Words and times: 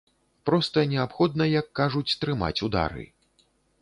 Проста 0.49 0.83
неабходна, 0.93 1.47
як 1.59 1.67
кажуць, 1.81 2.17
трымаць 2.25 2.59
удары. 2.69 3.05